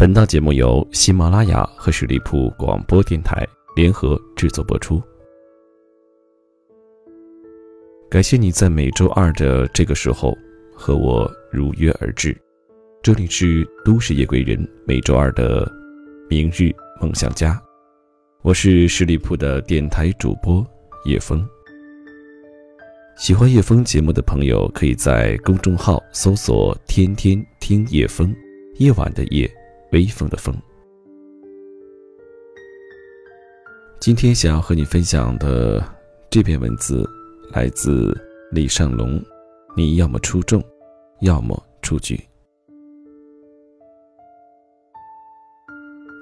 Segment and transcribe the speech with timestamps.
[0.00, 4.98] 本档节目由喜马拉雅和十里铺广播电台联合制作播出。
[8.10, 10.34] 感谢你在每周二的这个时候
[10.74, 12.34] 和我如约而至。
[13.02, 15.70] 这里是都市夜归人每周二的
[16.30, 17.62] 明日梦想家，
[18.40, 20.66] 我是十里铺的电台主播
[21.04, 21.46] 叶枫。
[23.18, 28.34] 喜欢叶枫节目的朋友，可以在公众号搜索“天天听叶枫”，
[28.80, 29.46] 夜晚的夜。
[29.92, 30.54] 微风的风。
[34.00, 35.84] 今天想要和你分享的
[36.30, 37.08] 这篇文字，
[37.52, 38.16] 来自
[38.50, 39.22] 李尚龙。
[39.76, 40.62] 你要么出众，
[41.20, 42.18] 要么出局。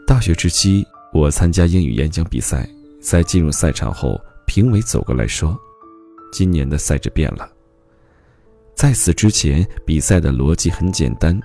[0.06, 2.68] 大学之期，我参加英语演讲比赛，
[3.00, 5.58] 在进入赛场后，评委走过来说
[6.32, 7.50] ：“今年的赛制变了。
[8.74, 11.38] 在此之前，比赛的逻辑很简单，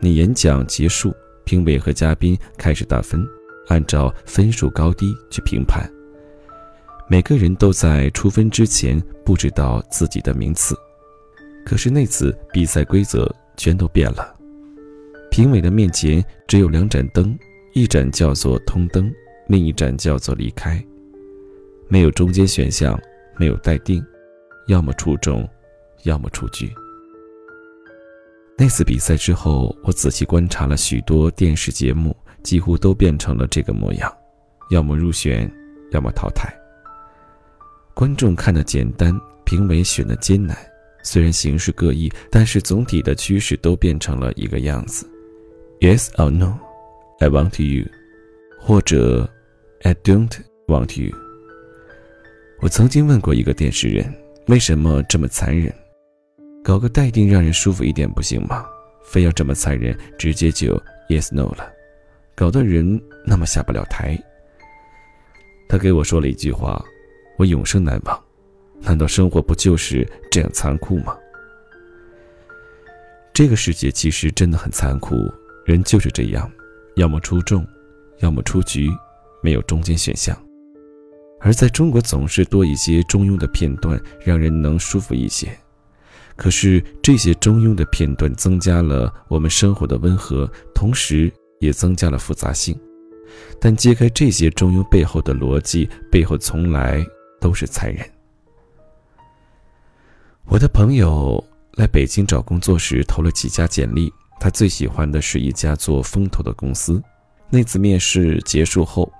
[0.00, 1.12] 你演讲结束。”
[1.44, 3.26] 评委和嘉宾开始打分，
[3.68, 5.88] 按照分数高低去评判。
[7.08, 10.74] 每个人都在出分之前不知道自己的名次，
[11.64, 14.34] 可是那次比赛规则全都变了。
[15.30, 17.38] 评委的面前只有两盏灯，
[17.74, 19.12] 一盏叫做通灯，
[19.48, 20.82] 另一盏叫做离开，
[21.88, 22.98] 没有中间选项，
[23.38, 24.02] 没有待定，
[24.68, 25.46] 要么出众，
[26.04, 26.72] 要么出局。
[28.58, 34.12] 那次比赛之后，我仔细观察了许多电视节目，几乎都变成了这个模样：
[34.70, 35.50] 要么入选，
[35.90, 36.52] 要么淘汰。
[37.94, 40.56] 观众看得简单，评委选的艰难。
[41.02, 45.04] 虽然形式各异，但是总体的趋势都变成了一个样子
[45.80, 46.56] ：Yes or no,
[47.18, 47.86] I want you，
[48.60, 49.28] 或者
[49.82, 50.30] I don't
[50.68, 51.12] want you。
[52.60, 54.14] 我曾经问过一个电视人，
[54.46, 55.74] 为什么这么残忍？
[56.64, 58.64] 搞个待定，让人舒服一点不行吗？
[59.04, 61.72] 非要这么残忍，直接就 yes no 了，
[62.36, 64.16] 搞得人那么下不了台。
[65.68, 66.82] 他给我说了一句话，
[67.36, 68.22] 我永生难忘。
[68.80, 71.16] 难道生活不就是这样残酷吗？
[73.32, 75.16] 这个世界其实真的很残酷，
[75.64, 76.50] 人就是这样，
[76.96, 77.66] 要么出众，
[78.20, 78.88] 要么出局，
[79.42, 80.36] 没有中间选项。
[81.40, 85.48] 而在中国，总是多一些中庸的片段，让人能舒服一些。
[86.36, 92.78] 可是这些中庸的片段增加了我们生活的温和，同时也增加了复杂性。
[93.60, 97.04] 但揭开这些中庸背后的逻辑，背后从来
[97.40, 98.04] 都是残忍。
[100.46, 101.42] 我的朋友
[101.74, 107.02] 来北京找工作时投了几家简历，他最喜欢的是一家做风投的公司。
[107.48, 109.10] 那次面试结束后，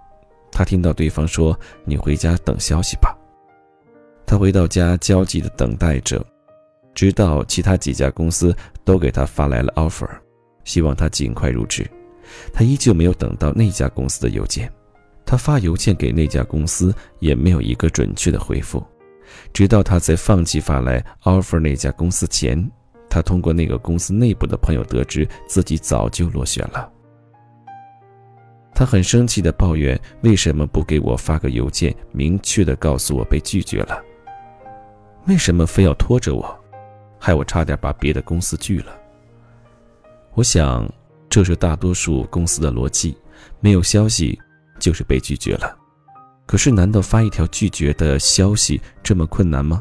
[0.51, 3.17] 他听到对方说：“你回家等消息吧。”
[4.27, 6.25] 他回到家焦急地等待着。
[6.95, 8.55] 直到其他几家公司
[8.85, 10.09] 都给他发来了 offer，
[10.65, 11.89] 希望他尽快入职，
[12.53, 14.71] 他依旧没有等到那家公司的邮件。
[15.25, 18.85] 他发邮件给那家公司，也没有一个准确的回复。
[19.53, 22.71] 直到他在放弃发来 offer 那家公司前，
[23.09, 26.91] 他通过那个公司内部的朋友得知自己早就落选了。
[28.75, 34.03] 他很生气地抱怨：“为什么不给我发个邮件，明确地告诉我被拒绝了？
[35.27, 36.55] 为什么非要拖着我？”
[37.25, 38.93] 害我差点把别的公司拒了。
[40.35, 40.93] 我想，
[41.31, 43.17] 这是大多数公司的逻辑：
[43.61, 44.37] 没有消息
[44.81, 45.73] 就是被拒绝了。
[46.47, 49.81] 可是，难道发一条拒绝的消息这么困难吗？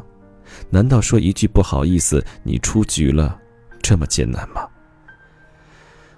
[0.70, 3.36] 难道说一句不好意思，你出局了，
[3.82, 4.64] 这么艰难吗？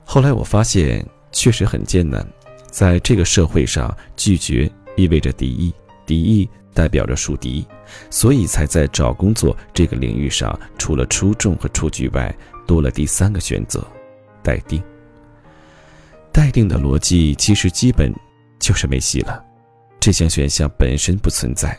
[0.05, 1.03] 后来我发现，
[1.33, 2.23] 确实很艰难。
[2.71, 5.75] 在这个社会上，拒绝意味着敌意，
[6.05, 6.47] 敌意。
[6.75, 7.67] 代表着树敌，
[8.11, 12.35] 所以才在找工作这个领域上，除了出众和出局外，
[12.67, 13.87] 多了第三个选择：
[14.43, 14.83] 待定。
[16.33, 18.13] 待定的逻辑其实基本
[18.59, 19.43] 就是没戏了。
[20.01, 21.79] 这项选项本身不存在，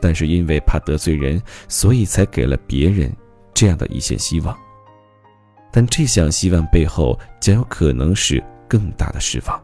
[0.00, 3.14] 但是因为怕得罪人，所以才给了别人
[3.54, 4.58] 这样的一线希望。
[5.70, 9.62] 但这项希望背后将有可能是更大的释放。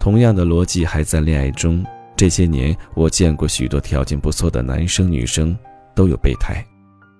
[0.00, 1.86] 同样的逻辑还在恋爱中。
[2.16, 5.56] 这些年，我见过许多条件不错的男生女生
[5.94, 6.64] 都有备胎，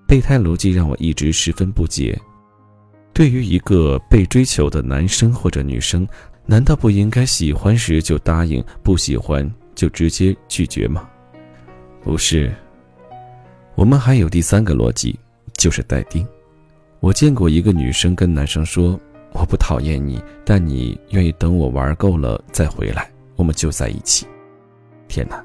[0.09, 2.19] 备胎逻辑让我一直十分不解。
[3.13, 6.09] 对于一个被追求的男生或者女生，
[6.47, 11.09] 难道不应该喜欢时就答应，不喜欢就直接拒绝吗？
[12.03, 12.55] 不是，
[13.75, 15.19] 我们还有第三个逻辑，
[15.57, 16.27] 就是待定。
[17.01, 18.99] 我见过一个女生跟男生说
[19.33, 24.27] ：“我不讨厌你，但你愿意等我玩够了再回来，我们就在一起。”
[25.09, 25.45] 天哪，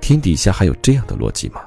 [0.00, 1.62] 天底下还有这样的逻辑吗？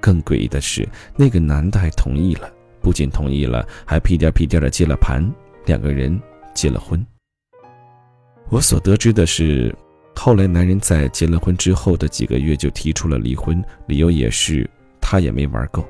[0.00, 2.50] 更诡异的是，那个男的还同意了，
[2.80, 5.28] 不仅同意了，还屁颠屁颠的接了盘，
[5.66, 6.20] 两个人
[6.54, 7.04] 结了婚。
[8.48, 9.74] 我所得知的是，
[10.14, 14.68] 后来男人在结了婚之后的几个月就提出了离婚，理由也是
[15.00, 15.84] 他也没玩够。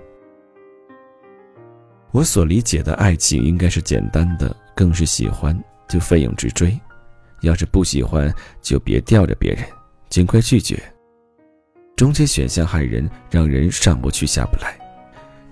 [2.10, 5.56] 我所理解的爱情应该是简单的，更是喜欢
[5.86, 6.76] 就奋勇直追，
[7.42, 9.62] 要是不喜欢就别吊着别人，
[10.08, 10.82] 尽快拒绝。
[11.96, 14.78] 中间选项害人，让人上不去下不来。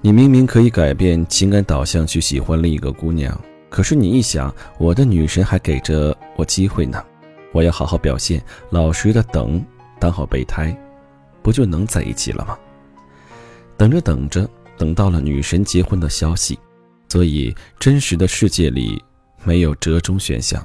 [0.00, 3.38] 你明明可以改变情感导向去喜欢另一个姑娘，
[3.68, 7.04] 可是你一想，我的女神还给着我机会呢，
[7.52, 9.64] 我要好好表现，老实的等，
[9.98, 10.76] 当好备胎，
[11.42, 12.58] 不就能在一起了吗？
[13.76, 14.48] 等着等着。
[14.78, 16.58] 等到了女神结婚的消息，
[17.08, 19.02] 所以真实的世界里
[19.42, 20.62] 没有折中选项，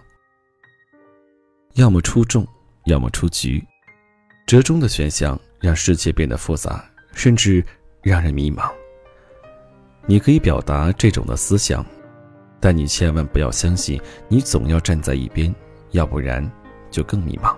[1.75, 2.45] 要么出众，
[2.87, 3.65] 要么出局。
[4.51, 6.83] 折中的选项让世界变得复杂，
[7.13, 7.63] 甚至
[8.01, 8.69] 让人迷茫。
[10.05, 11.85] 你可以表达这种的思想，
[12.59, 15.55] 但你千万不要相信你总要站在一边，
[15.91, 16.45] 要不然
[16.89, 17.55] 就更迷茫。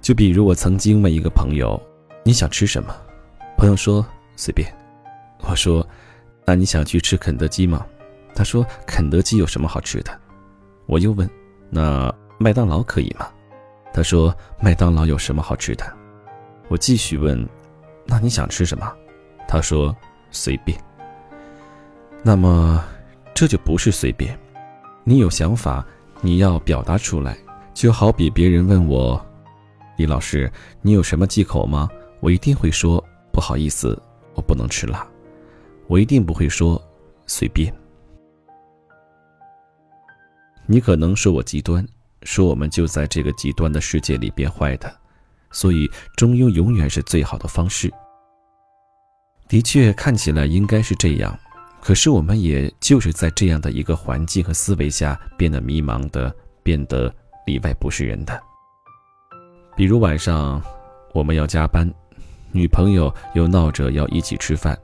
[0.00, 1.78] 就比如我曾经问一个朋友
[2.24, 2.96] ：“你想吃什么？”
[3.58, 4.02] 朋友说。
[4.34, 4.74] 随便，
[5.40, 5.86] 我说，
[6.46, 7.86] 那你想去吃肯德基吗？
[8.34, 10.20] 他说肯德基有什么好吃的？
[10.86, 11.28] 我又问，
[11.68, 13.28] 那麦当劳可以吗？
[13.92, 15.84] 他说麦当劳有什么好吃的？
[16.68, 17.48] 我继续问，
[18.06, 18.92] 那你想吃什么？
[19.46, 19.94] 他说
[20.30, 20.78] 随便。
[22.22, 22.82] 那么
[23.34, 24.38] 这就不是随便，
[25.04, 25.84] 你有想法，
[26.20, 27.36] 你要表达出来。
[27.74, 29.24] 就好比别人问我，
[29.96, 30.50] 李老师，
[30.82, 31.88] 你有什么忌口吗？
[32.20, 33.02] 我一定会说
[33.32, 34.00] 不好意思。
[34.34, 35.06] 我不能吃辣，
[35.88, 36.80] 我一定不会说
[37.26, 37.70] 随便。
[40.64, 41.86] 你可能说我极端，
[42.24, 44.94] 说我们就在这个极端的世界里变坏的，
[45.50, 47.92] 所以中庸永远是最好的方式。
[49.48, 51.38] 的确，看起来应该是这样，
[51.80, 57.14] 可是我们也就是在这样的一个环境和思维下变得迷茫的，变得
[57.46, 58.42] 里外不是人的。
[59.76, 60.62] 比如晚上
[61.12, 61.92] 我们要加班。
[62.54, 64.78] 女朋友又闹着要一起吃饭，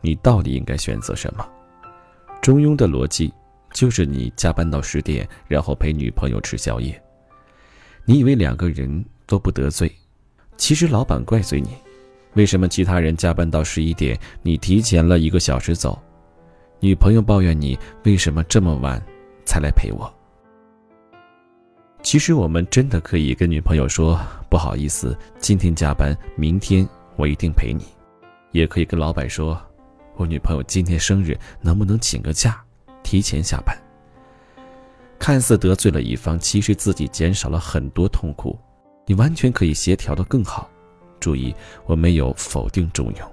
[0.00, 1.48] 你到底应该选择什么？
[2.40, 3.32] 中庸的逻辑
[3.72, 7.00] 就是你加班到十点，然后陪女朋友吃宵夜。
[8.04, 9.90] 你以为两个人都不得罪，
[10.56, 11.70] 其实老板怪罪你。
[12.34, 16.00] 为什么其他人加班到十一点，你提前了一个小时走？
[16.80, 19.00] 女朋友抱怨你为什么这么晚
[19.44, 20.12] 才来陪我？
[22.02, 24.18] 其实我们真的可以跟女朋友说
[24.48, 26.88] 不好意思，今天加班，明天。
[27.16, 27.84] 我一定陪你，
[28.52, 29.60] 也可以跟老板说，
[30.16, 32.58] 我女朋友今天生日，能不能请个假，
[33.02, 33.76] 提前下班？
[35.18, 38.58] 看似得罪了一方，其实自己减少了很多痛苦。
[39.06, 40.68] 你完全可以协调的更好。
[41.20, 41.54] 注意，
[41.86, 43.24] 我没有否定中庸，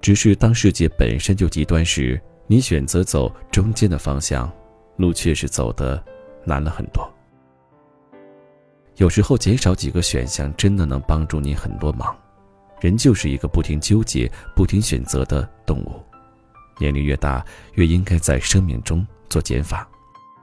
[0.00, 4.52] 只是当世界本身就极端时，你选择走中间的方向，
[4.96, 6.02] 路确实走得
[6.44, 7.10] 难了很多。
[8.96, 12.14] 有时候减少几个选项，真的能帮助你很多忙。
[12.80, 16.02] 人就是一个不停纠结、不停选择的动物。
[16.78, 17.44] 年龄越大，
[17.74, 19.88] 越应该在生命中做减法，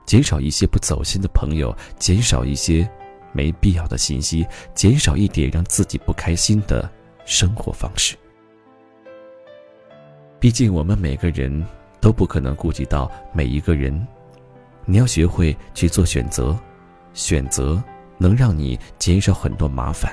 [0.06, 2.88] 减少一些不走心的朋友，减少一些
[3.32, 6.90] 没必要的信息，减少一点让自己不开心的
[7.24, 8.16] 生活方式。
[10.40, 11.64] 毕竟，我们每个人
[12.00, 14.06] 都不可能顾及到每一个人。
[14.84, 16.58] 你要学会去做选择，
[17.14, 17.80] 选择
[18.18, 20.12] 能让你减少很多麻烦。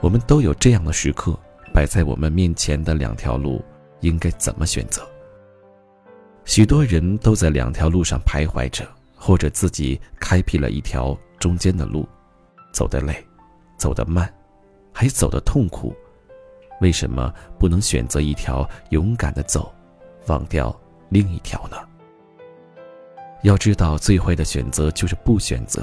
[0.00, 1.38] 我们都有这样的时刻，
[1.72, 3.64] 摆在我们面前的两条路，
[4.04, 5.02] 应该怎么选择？
[6.44, 12.06] 许多人都在两条路上徘徊着，或者自己开辟了一条中间的路，
[12.70, 13.16] 走得累，
[13.78, 14.32] 走得慢，
[14.92, 15.94] 还走得痛苦。
[16.82, 19.72] 为什么不能选择一条勇敢的走，
[20.26, 21.78] 忘掉另一条呢？
[23.42, 25.82] 要知道，最坏的选择就是不选择。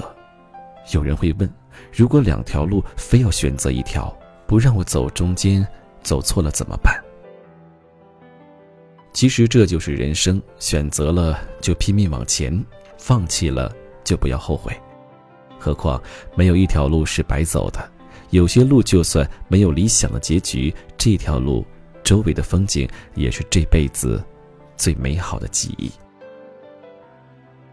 [0.92, 1.52] 有人会问：
[1.92, 5.66] 如果两条路非要选择一条，不让我走中间，
[6.02, 7.01] 走错了怎么办？
[9.12, 12.64] 其实这就是人生，选择了就拼命往前，
[12.98, 13.70] 放弃了
[14.02, 14.72] 就不要后悔。
[15.58, 16.02] 何况
[16.34, 17.92] 没有一条路是白走的，
[18.30, 21.64] 有些路就算没有理想的结局，这条路
[22.02, 24.22] 周围的风景也是这辈子
[24.76, 25.90] 最美好的记忆。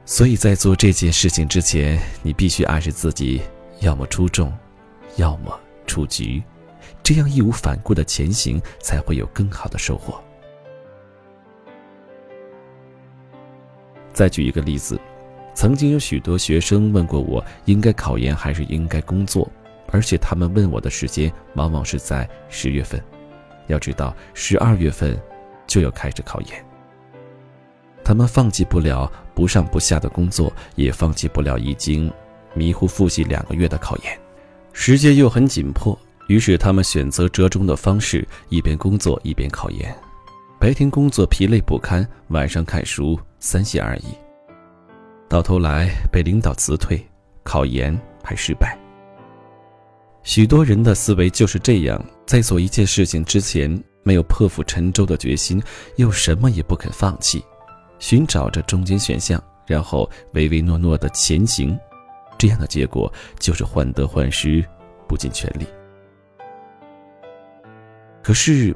[0.06, 3.42] 所以在做这件事情之前，你必须暗示自己，
[3.80, 4.52] 要么出众，
[5.16, 6.44] 要么出局，
[7.02, 10.22] 这样义无反顾的前行，才会有更好的收获。
[14.20, 15.00] 再举一个例子，
[15.54, 19.50] 曾经有许多学生问过我，应该考研还是应该工作，
[19.94, 23.02] 而且他们问我的时间往往是在十月份，
[23.68, 25.18] 要知道十二月份
[25.66, 26.66] 就要开始考研。
[28.04, 32.12] 他们放弃不了不上不下的工作，也放弃不了已经
[32.54, 34.20] 迷糊复习两个月的考研。
[34.74, 35.98] 时间又很紧迫，
[36.28, 39.96] 于是他们选择折中的方式，一边工作一边考研。
[40.60, 44.08] 白天工作疲累不堪，晚上看书三心二意。
[45.30, 47.02] 到头来被领导辞退，
[47.44, 48.78] 考研还失败。
[50.22, 55.64] 许多人的思维就是这样，在做一件事情之前，没有破釜沉舟的决心，
[55.96, 57.42] 又什么也不肯放弃，
[57.98, 61.80] 寻找着中间选项，然后唯唯诺诺的前行，
[62.38, 64.62] 这样的结果就是患得患失，
[65.08, 65.66] 不尽全力。
[68.22, 68.76] 可是，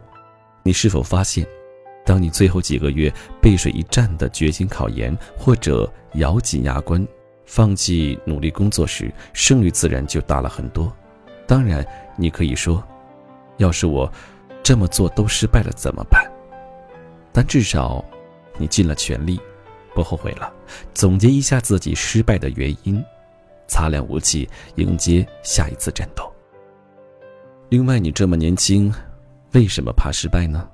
[0.63, 1.45] 你是否发现，
[2.05, 7.05] 当你最后几个月背水一战的决心考研，或者咬紧牙关
[7.45, 10.91] 放弃努力工作时，胜率自然就大了很多。
[11.48, 11.86] 当然，
[12.17, 12.83] 你可以说，
[13.57, 14.12] 要是我
[14.62, 16.29] 这么做都失败了怎么办？
[17.31, 18.03] 但至少，
[18.57, 19.39] 你尽了全力，
[19.93, 20.51] 不后悔了。
[20.93, 23.03] 总结一下自己失败的原因，
[23.67, 26.31] 擦亮武器，迎接下一次战斗。
[27.69, 28.93] 另外，你这么年轻，
[29.53, 30.69] 为什么怕失败呢？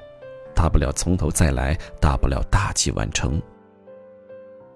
[0.59, 3.41] 大不了从头再来，大不了大器晚成。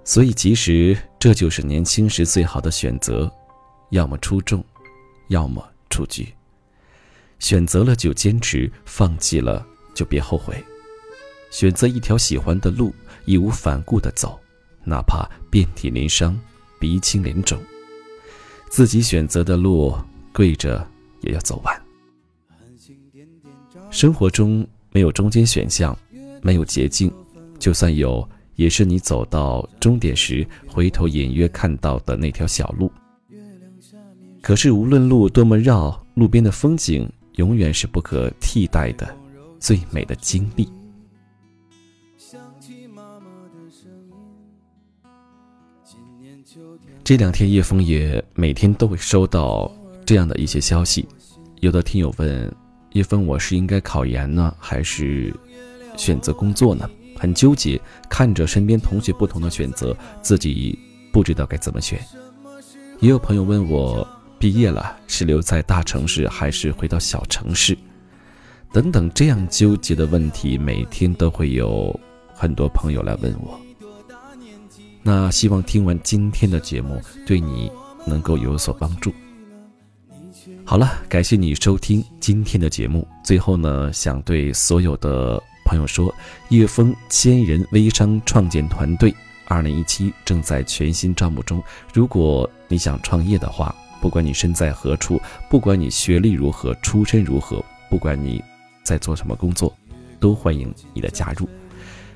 [0.05, 3.29] 所以，其实这就是年轻时最好的选择：
[3.89, 4.63] 要么出众，
[5.27, 5.61] 要么。
[5.89, 6.33] 出局，
[7.37, 9.63] 选择了就坚持，放弃了
[9.93, 10.55] 就别后悔。
[11.51, 14.39] 选择一条喜欢的路，义无反顾的走，
[14.85, 16.39] 哪怕遍体鳞伤、
[16.79, 17.61] 鼻青脸肿。
[18.69, 19.93] 自己选择的路，
[20.31, 20.87] 跪着
[21.19, 21.81] 也要走完。
[23.91, 25.97] 生活中没有中间选项，
[26.41, 27.11] 没有捷径，
[27.57, 32.91] 就算有，也是你走到终点时，回头隐约看到的那条小路。
[34.41, 39.07] 可是，无论路多么绕，路边的风景永远是不可替代的
[39.59, 40.69] 最美的经历。
[47.03, 49.71] 这两天，叶枫也每天都会收到
[50.05, 51.07] 这样的一些消息。
[51.61, 52.55] 有的听友问
[52.93, 55.33] 一分：“我是应该考研呢，还是
[55.97, 60.77] 选择工作呢？”很纠结，看着身边同学不同的选择，自己
[61.11, 61.99] 不知道该怎么选。
[62.99, 64.07] 也有朋友问我。
[64.39, 67.77] 毕业了，是留在大城市还是回到小城市？
[68.73, 71.97] 等等，这样纠结的问题，每天都会有
[72.33, 73.57] 很多朋友来问我。
[75.01, 77.71] 那希望听完今天的节目，对你
[78.05, 79.13] 能够有所帮助。
[80.65, 83.05] 好了，感谢你收听今天的节目。
[83.23, 86.13] 最后呢，想对所有的朋友说，
[86.49, 89.13] 叶枫千人微商创建团队
[89.45, 91.61] 二零一七正在全新招募中。
[91.93, 98.41] 如果你想创业的话，不管你身在何处，不管你学历如何，出身如何，不管你
[98.83, 99.71] 在做什么工作，
[100.19, 101.47] 都欢迎你的加入。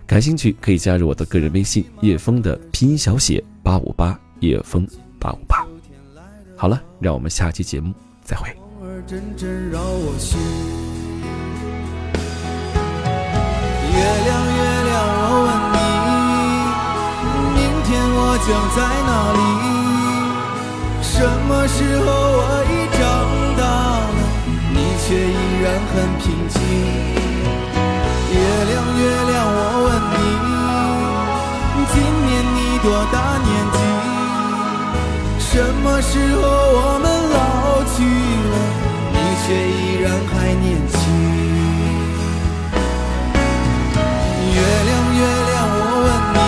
[0.08, 4.88] 感兴趣可以加入我的个人微信叶枫的拼音小写八五八叶枫
[5.20, 5.68] 八五八。
[6.56, 7.94] 好了，让我们下期节目
[8.28, 8.50] 再会。
[8.50, 9.08] 月
[14.26, 15.80] 亮月亮，我问你，
[17.56, 19.40] 明天我将在哪里？
[21.02, 21.16] 什
[21.48, 22.06] 么时候
[22.36, 23.00] 我已长
[23.56, 23.64] 大
[24.04, 24.20] 了，
[24.76, 26.56] 你却依然很平静。
[28.30, 28.36] 月
[28.68, 30.20] 亮月亮，我问你，
[31.94, 31.96] 今
[32.28, 33.16] 年你多大
[33.48, 33.80] 年纪？
[35.40, 37.08] 什么时候我们，
[40.08, 40.98] 然还年轻？
[44.56, 46.40] 月亮月亮，我问你，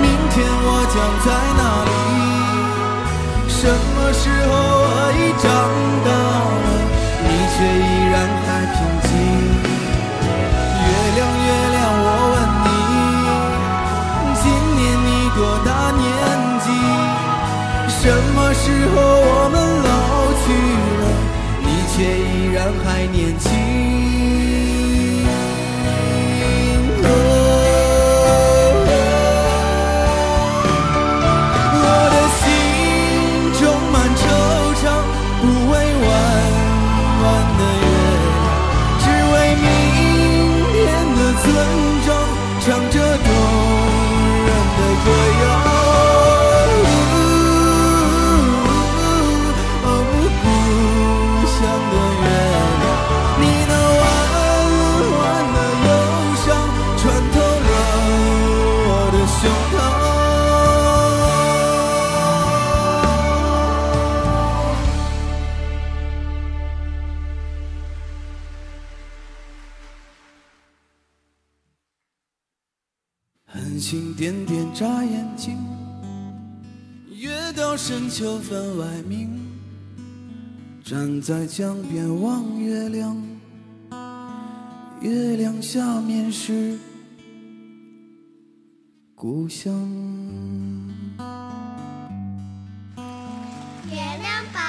[0.00, 1.28] 明天我将在
[1.58, 1.90] 哪里？
[3.48, 4.50] 什么时候
[4.84, 4.86] 我
[5.18, 5.44] 已长
[6.06, 6.08] 大
[6.64, 6.66] 了，
[7.24, 7.97] 你却已
[73.90, 75.56] 星点点眨眼睛，
[77.10, 79.30] 月到深秋分外明。
[80.84, 83.16] 站在江边望月亮，
[85.00, 86.78] 月亮下面是
[89.14, 89.72] 故乡。
[93.86, 94.67] 月亮爸